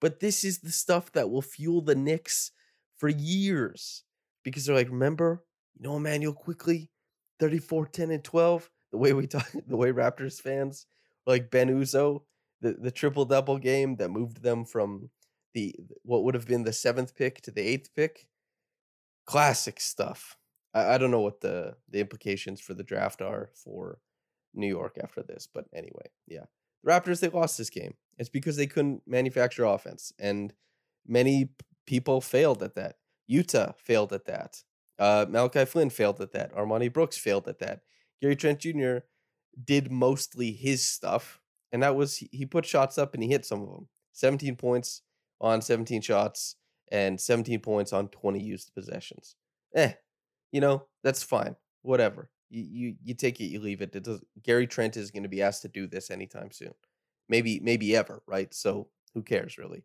But 0.00 0.20
this 0.20 0.44
is 0.44 0.60
the 0.60 0.72
stuff 0.72 1.12
that 1.12 1.30
will 1.30 1.42
fuel 1.42 1.80
the 1.82 1.94
Knicks 1.94 2.52
for 2.96 3.08
years. 3.08 4.04
Because 4.44 4.66
they're 4.66 4.74
like, 4.74 4.88
remember, 4.88 5.44
you 5.76 5.88
know, 5.88 5.96
Immanuel 5.96 6.32
Quickley, 6.32 6.90
34, 7.38 7.86
10, 7.86 8.10
and 8.10 8.24
12. 8.24 8.70
The 8.92 8.98
way 8.98 9.12
we 9.12 9.26
talk, 9.26 9.48
the 9.66 9.76
way 9.76 9.92
Raptors 9.92 10.40
fans 10.40 10.86
like 11.26 11.50
Ben 11.50 11.68
Uzoh, 11.68 12.22
the, 12.60 12.72
the 12.72 12.90
triple 12.90 13.24
double 13.24 13.58
game 13.58 13.96
that 13.96 14.10
moved 14.10 14.42
them 14.42 14.64
from 14.64 15.10
the 15.54 15.74
what 16.02 16.24
would 16.24 16.34
have 16.34 16.46
been 16.46 16.64
the 16.64 16.72
seventh 16.72 17.14
pick 17.16 17.40
to 17.42 17.50
the 17.50 17.62
eighth 17.62 17.90
pick. 17.94 18.26
Classic 19.26 19.80
stuff. 19.80 20.36
I, 20.74 20.94
I 20.94 20.98
don't 20.98 21.10
know 21.10 21.20
what 21.20 21.40
the 21.40 21.76
the 21.90 22.00
implications 22.00 22.60
for 22.60 22.74
the 22.74 22.82
draft 22.84 23.20
are 23.20 23.50
for 23.54 23.98
New 24.54 24.68
York 24.68 24.98
after 25.02 25.22
this, 25.22 25.48
but 25.52 25.66
anyway, 25.74 26.06
yeah. 26.26 26.44
The 26.84 26.90
Raptors 26.90 27.20
they 27.20 27.28
lost 27.28 27.58
this 27.58 27.70
game. 27.70 27.94
It's 28.18 28.28
because 28.28 28.56
they 28.56 28.66
couldn't 28.66 29.02
manufacture 29.06 29.64
offense, 29.64 30.12
and 30.18 30.52
many 31.06 31.50
people 31.86 32.20
failed 32.20 32.62
at 32.62 32.74
that. 32.74 32.96
Yuta 33.30 33.74
failed 33.78 34.12
at 34.12 34.24
that. 34.26 34.62
Uh, 34.98 35.26
Malachi 35.28 35.64
Flynn 35.64 35.90
failed 35.90 36.20
at 36.20 36.32
that. 36.32 36.52
Armoni 36.54 36.92
Brooks 36.92 37.16
failed 37.16 37.46
at 37.46 37.60
that. 37.60 37.80
Gary 38.20 38.34
Trent 38.34 38.58
Jr. 38.58 38.98
did 39.62 39.92
mostly 39.92 40.52
his 40.52 40.84
stuff, 40.86 41.40
and 41.70 41.82
that 41.82 41.94
was 41.94 42.16
he- 42.16 42.30
he 42.32 42.46
put 42.46 42.66
shots 42.66 42.98
up 42.98 43.14
and 43.14 43.22
he 43.22 43.28
hit 43.28 43.44
some 43.44 43.62
of 43.62 43.68
them. 43.68 43.88
17 44.12 44.56
points 44.56 45.02
on 45.40 45.62
17 45.62 46.02
shots 46.02 46.56
and 46.90 47.20
17 47.20 47.60
points 47.60 47.92
on 47.92 48.08
20 48.08 48.42
used 48.42 48.72
possessions. 48.74 49.36
Eh, 49.74 49.92
you 50.52 50.60
know 50.60 50.86
that's 51.04 51.22
fine. 51.22 51.56
Whatever. 51.82 52.30
You 52.50 52.62
you 52.62 52.94
you 53.04 53.14
take 53.14 53.40
it, 53.40 53.44
you 53.44 53.60
leave 53.60 53.82
it. 53.82 53.94
it 53.94 54.04
does, 54.04 54.22
Gary 54.42 54.66
Trent 54.66 54.96
is 54.96 55.10
going 55.10 55.22
to 55.22 55.28
be 55.28 55.42
asked 55.42 55.62
to 55.62 55.68
do 55.68 55.86
this 55.86 56.10
anytime 56.10 56.50
soon. 56.50 56.72
Maybe 57.28 57.60
maybe 57.60 57.94
ever, 57.94 58.22
right? 58.26 58.52
So 58.54 58.88
who 59.14 59.22
cares 59.22 59.58
really? 59.58 59.84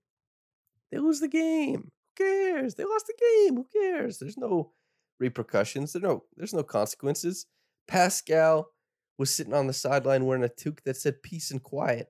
They 0.92 1.00
lose 1.00 1.20
the 1.20 1.28
game. 1.28 1.92
Who 2.18 2.26
cares? 2.26 2.76
They 2.76 2.86
lost 2.86 3.08
the 3.08 3.16
game. 3.20 3.56
Who 3.58 3.66
cares? 3.74 4.20
There's 4.20 4.38
no 4.38 4.72
repercussions. 5.20 5.94
There's 5.94 6.04
no 6.04 6.24
there's 6.38 6.54
no 6.54 6.64
consequences. 6.64 7.46
Pascal 7.88 8.70
was 9.18 9.34
sitting 9.34 9.54
on 9.54 9.68
the 9.68 9.74
sideline 9.74 10.26
wearing 10.26 10.44
a 10.44 10.50
toque 10.50 10.84
that 10.86 10.98
said 10.98 11.22
peace 11.22 11.52
and 11.52 11.62
quiet. 11.62 12.08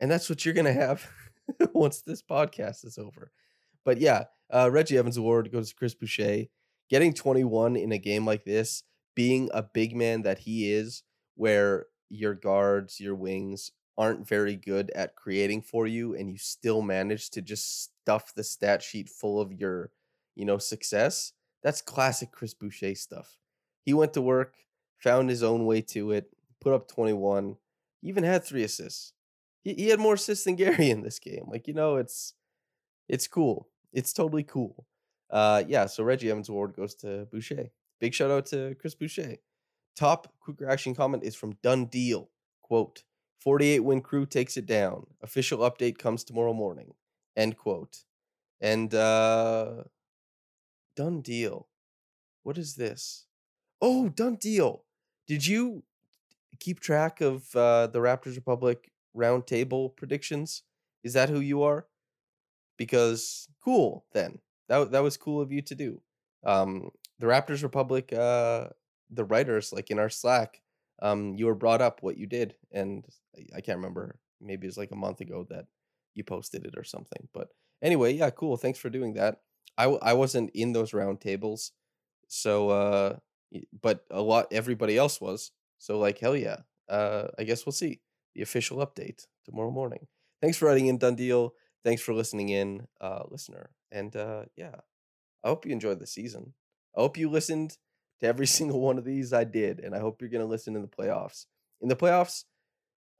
And 0.00 0.10
that's 0.10 0.28
what 0.28 0.44
you're 0.44 0.54
gonna 0.54 0.72
have 0.72 1.08
once 1.72 2.02
this 2.02 2.22
podcast 2.22 2.84
is 2.84 2.98
over. 2.98 3.30
But 3.84 3.98
yeah, 3.98 4.24
uh, 4.52 4.70
Reggie 4.70 4.98
Evans 4.98 5.16
Award 5.16 5.52
goes 5.52 5.70
to 5.70 5.76
Chris 5.76 5.94
Boucher. 5.94 6.46
Getting 6.90 7.14
21 7.14 7.76
in 7.76 7.92
a 7.92 7.98
game 7.98 8.26
like 8.26 8.44
this, 8.44 8.82
being 9.14 9.48
a 9.54 9.62
big 9.62 9.96
man 9.96 10.22
that 10.22 10.40
he 10.40 10.70
is, 10.70 11.02
where 11.34 11.86
your 12.10 12.34
guards, 12.34 13.00
your 13.00 13.14
wings 13.14 13.72
aren't 13.96 14.28
very 14.28 14.54
good 14.54 14.90
at 14.94 15.16
creating 15.16 15.62
for 15.62 15.86
you, 15.86 16.14
and 16.14 16.30
you 16.30 16.36
still 16.36 16.82
manage 16.82 17.30
to 17.30 17.40
just 17.40 17.84
stuff 17.84 18.34
the 18.34 18.44
stat 18.44 18.82
sheet 18.82 19.08
full 19.08 19.40
of 19.40 19.52
your, 19.52 19.90
you 20.34 20.44
know, 20.44 20.58
success. 20.58 21.32
That's 21.62 21.80
classic 21.80 22.32
Chris 22.32 22.52
Boucher 22.52 22.94
stuff. 22.94 23.38
He 23.84 23.94
went 23.94 24.12
to 24.14 24.22
work, 24.22 24.54
found 24.98 25.30
his 25.30 25.42
own 25.42 25.64
way 25.64 25.80
to 25.80 26.10
it, 26.10 26.30
put 26.60 26.74
up 26.74 26.88
21, 26.88 27.56
even 28.02 28.24
had 28.24 28.44
three 28.44 28.62
assists. 28.62 29.13
He, 29.64 29.74
he 29.74 29.88
had 29.88 29.98
more 29.98 30.14
assists 30.14 30.44
than 30.44 30.54
Gary 30.56 30.90
in 30.90 31.00
this 31.02 31.18
game. 31.18 31.46
Like, 31.48 31.66
you 31.66 31.74
know, 31.74 31.96
it's 31.96 32.34
it's 33.08 33.26
cool. 33.26 33.68
It's 33.92 34.12
totally 34.12 34.44
cool. 34.44 34.86
Uh 35.30 35.64
yeah, 35.66 35.86
so 35.86 36.04
Reggie 36.04 36.30
Evans 36.30 36.48
Award 36.48 36.76
goes 36.76 36.94
to 36.96 37.26
Boucher. 37.32 37.70
Big 38.00 38.14
shout 38.14 38.30
out 38.30 38.46
to 38.46 38.76
Chris 38.80 38.94
Boucher. 38.94 39.36
Top 39.96 40.32
quick 40.40 40.60
reaction 40.60 40.94
comment 40.94 41.24
is 41.24 41.34
from 41.34 41.56
Done 41.62 41.86
Deal. 41.86 42.28
Quote, 42.62 43.04
48 43.40 43.80
win 43.80 44.00
crew 44.00 44.26
takes 44.26 44.56
it 44.56 44.66
down. 44.66 45.06
Official 45.22 45.58
update 45.60 45.98
comes 45.98 46.24
tomorrow 46.24 46.52
morning. 46.52 46.94
End 47.36 47.56
quote. 47.56 48.04
And 48.60 48.94
uh 48.94 49.84
Done 50.96 51.20
Deal. 51.20 51.66
What 52.42 52.58
is 52.58 52.74
this? 52.76 53.26
Oh, 53.80 54.08
Done 54.08 54.36
Deal. 54.36 54.84
Did 55.26 55.46
you 55.46 55.82
keep 56.60 56.80
track 56.80 57.20
of 57.20 57.54
uh, 57.56 57.86
the 57.88 57.98
Raptors 57.98 58.36
Republic 58.36 58.90
roundtable 59.16 59.94
predictions? 59.96 60.62
Is 61.02 61.12
that 61.14 61.28
who 61.28 61.40
you 61.40 61.62
are? 61.62 61.86
Because 62.76 63.48
cool, 63.64 64.04
then 64.12 64.40
that 64.68 64.90
that 64.92 65.02
was 65.02 65.16
cool 65.16 65.40
of 65.40 65.52
you 65.52 65.62
to 65.62 65.74
do. 65.74 66.00
Um, 66.44 66.90
the 67.18 67.26
Raptors 67.26 67.62
Republic, 67.62 68.12
uh, 68.12 68.68
the 69.10 69.24
writers, 69.24 69.72
like 69.72 69.90
in 69.90 69.98
our 69.98 70.10
Slack, 70.10 70.60
um, 71.00 71.34
you 71.36 71.46
were 71.46 71.54
brought 71.54 71.80
up 71.80 72.02
what 72.02 72.16
you 72.18 72.26
did, 72.26 72.56
and 72.72 73.06
I- 73.36 73.58
I 73.58 73.60
can't 73.60 73.78
remember. 73.78 74.18
Maybe 74.40 74.66
it's 74.66 74.76
like 74.76 74.90
a 74.90 74.96
month 74.96 75.20
ago 75.20 75.46
that 75.50 75.66
you 76.14 76.24
posted 76.24 76.66
it 76.66 76.74
or 76.76 76.84
something. 76.84 77.28
But 77.32 77.48
anyway, 77.82 78.12
yeah, 78.14 78.30
cool. 78.30 78.56
Thanks 78.56 78.78
for 78.78 78.90
doing 78.90 79.14
that. 79.14 79.42
I 79.78 79.84
w- 79.84 80.00
I 80.02 80.14
wasn't 80.14 80.50
in 80.54 80.72
those 80.72 80.92
roundtables, 80.92 81.70
so 82.28 82.70
uh, 82.70 83.18
but 83.82 84.04
a 84.10 84.22
lot 84.22 84.52
everybody 84.52 84.96
else 84.96 85.20
was. 85.20 85.52
So 85.78 85.98
like 85.98 86.18
hell 86.18 86.36
yeah. 86.36 86.62
Uh, 86.88 87.28
I 87.38 87.44
guess 87.44 87.64
we'll 87.66 87.72
see 87.72 88.00
the 88.34 88.42
official 88.42 88.78
update 88.78 89.26
tomorrow 89.44 89.70
morning. 89.70 90.06
Thanks 90.40 90.56
for 90.58 90.66
writing 90.66 90.86
in, 90.86 90.98
Done 90.98 91.16
Deal. 91.16 91.54
Thanks 91.84 92.02
for 92.02 92.14
listening 92.14 92.48
in, 92.50 92.86
uh, 93.00 93.24
listener. 93.30 93.70
And 93.92 94.14
uh, 94.16 94.44
yeah, 94.56 94.76
I 95.44 95.48
hope 95.48 95.66
you 95.66 95.72
enjoyed 95.72 96.00
the 96.00 96.06
season. 96.06 96.54
I 96.96 97.00
hope 97.00 97.16
you 97.16 97.30
listened 97.30 97.78
to 98.20 98.26
every 98.26 98.46
single 98.58 98.80
one 98.80 98.98
of 98.98 99.04
these. 99.04 99.32
I 99.32 99.44
did, 99.44 99.80
and 99.80 99.94
I 99.94 100.00
hope 100.00 100.20
you're 100.20 100.30
gonna 100.30 100.46
listen 100.46 100.76
in 100.76 100.82
the 100.82 100.88
playoffs. 100.88 101.46
in 101.80 101.88
the 101.88 101.96
playoffs, 101.96 102.44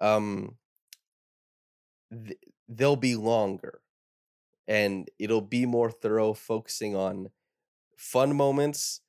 um, 0.00 0.56
th- 2.10 2.38
they'll 2.68 2.96
be 2.96 3.16
longer, 3.16 3.80
and 4.68 5.10
it'll 5.18 5.42
be 5.42 5.66
more 5.66 5.90
thorough, 5.90 6.34
focusing 6.34 6.96
on 6.96 7.30
fun 7.98 8.36
moments, 8.36 9.02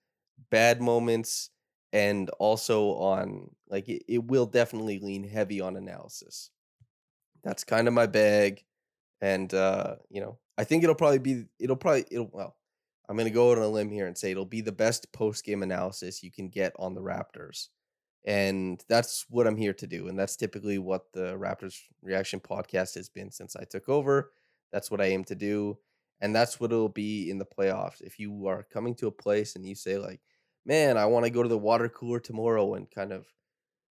bad 0.52 0.82
moments, 0.82 1.52
and 1.96 2.30
also 2.40 2.90
on 2.96 3.50
like 3.70 3.88
it, 3.88 4.04
it 4.10 4.25
will 4.25 4.46
definitely 4.46 5.00
lean 5.00 5.24
heavy 5.24 5.62
on 5.62 5.78
analysis. 5.78 6.52
That's 7.42 7.64
kind 7.64 7.88
of 7.88 7.94
my 7.94 8.06
bag, 8.06 8.66
and 9.22 9.52
uh, 9.54 9.96
you 10.10 10.20
know, 10.20 10.38
I 10.58 10.66
think 10.66 10.84
it'll 10.84 10.94
probably 10.94 11.20
be 11.20 11.46
it'll 11.58 11.78
probably 11.78 12.06
it'll 12.12 12.30
well. 12.32 12.58
I'm 13.08 13.16
gonna 13.16 13.30
go 13.30 13.52
out 13.52 13.60
on 13.60 13.64
a 13.64 13.70
limb 13.70 13.90
here 13.90 14.08
and 14.08 14.18
say 14.18 14.32
it'll 14.32 14.46
be 14.46 14.62
the 14.62 14.74
best 14.74 15.10
post 15.14 15.46
game 15.46 15.64
analysis 15.64 16.22
you 16.22 16.32
can 16.32 16.50
get 16.50 16.74
on 16.78 16.96
the 16.96 17.02
Raptors. 17.02 17.70
And 18.25 18.84
that's 18.90 19.25
what 19.30 19.46
I'm 19.46 19.56
here 19.56 19.74
to 19.74 19.88
do. 19.88 20.08
And 20.08 20.18
that's 20.18 20.36
typically 20.36 20.80
what 20.80 21.04
the 21.14 21.38
Raptors 21.38 21.80
Reaction 22.02 22.40
podcast 22.40 22.96
has 22.96 23.08
been 23.08 23.32
since 23.32 23.56
I 23.56 23.64
took 23.64 23.88
over. 23.88 24.32
That's 24.74 24.90
what 24.90 25.00
I 25.00 25.06
aim 25.06 25.24
to 25.25 25.36
do. 25.36 25.78
And 26.22 26.36
that's 26.36 26.60
what 26.60 26.72
it'll 26.72 26.90
be 26.90 27.30
in 27.30 27.38
the 27.38 27.46
playoffs. 27.46 28.02
If 28.02 28.18
you 28.20 28.48
are 28.48 28.66
coming 28.74 28.96
to 28.96 29.08
a 29.08 29.12
place 29.12 29.56
and 29.56 29.64
you 29.64 29.75
say, 29.75 30.00
like, 30.00 30.22
man, 30.66 30.98
I 30.98 31.06
want 31.06 31.26
to 31.26 31.32
go 31.32 31.44
to 31.44 31.50
the 31.50 31.58
water 31.58 31.90
cooler 31.90 32.20
tomorrow 32.20 32.74
and 32.74 32.90
kind 32.90 33.12
of, 33.12 33.26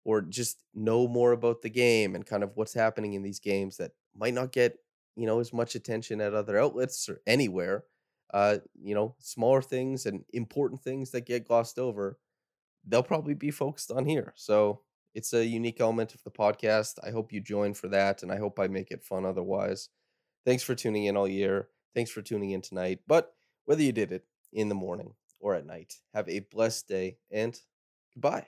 or 0.04 0.22
just 0.22 0.58
know 0.74 1.06
more 1.06 1.32
about 1.32 1.62
the 1.62 1.70
game 1.70 2.14
and 2.14 2.26
kind 2.26 2.42
of 2.42 2.52
what's 2.56 2.74
happening 2.74 3.14
in 3.14 3.22
these 3.22 3.40
games 3.40 3.76
that 3.76 3.92
might 4.16 4.34
not 4.34 4.52
get, 4.52 4.78
you 5.16 5.26
know, 5.26 5.40
as 5.40 5.52
much 5.52 5.74
attention 5.74 6.20
at 6.20 6.34
other 6.34 6.58
outlets 6.58 7.08
or 7.08 7.20
anywhere. 7.26 7.84
Uh, 8.32 8.58
you 8.82 8.94
know, 8.94 9.14
smaller 9.18 9.60
things 9.60 10.06
and 10.06 10.24
important 10.32 10.82
things 10.82 11.10
that 11.10 11.26
get 11.26 11.46
glossed 11.46 11.78
over 11.78 12.18
they'll 12.86 13.02
probably 13.02 13.34
be 13.34 13.50
focused 13.50 13.90
on 13.90 14.06
here. 14.06 14.32
So 14.36 14.80
it's 15.14 15.32
a 15.32 15.44
unique 15.44 15.80
element 15.80 16.14
of 16.14 16.22
the 16.24 16.30
podcast. 16.30 16.98
I 17.06 17.10
hope 17.10 17.32
you 17.32 17.40
join 17.40 17.74
for 17.74 17.88
that, 17.88 18.22
and 18.22 18.32
I 18.32 18.38
hope 18.38 18.58
I 18.58 18.68
make 18.68 18.90
it 18.90 19.04
fun 19.04 19.24
otherwise. 19.24 19.88
Thanks 20.44 20.62
for 20.62 20.74
tuning 20.74 21.04
in 21.04 21.16
all 21.16 21.28
year. 21.28 21.68
Thanks 21.94 22.10
for 22.10 22.22
tuning 22.22 22.50
in 22.50 22.62
tonight. 22.62 23.00
But 23.06 23.34
whether 23.64 23.82
you 23.82 23.92
did 23.92 24.12
it 24.12 24.24
in 24.52 24.68
the 24.68 24.74
morning 24.74 25.14
or 25.42 25.54
at 25.56 25.66
night, 25.66 25.96
have 26.14 26.28
a 26.30 26.40
blessed 26.40 26.88
day 26.88 27.18
and 27.30 27.60
goodbye. 28.14 28.46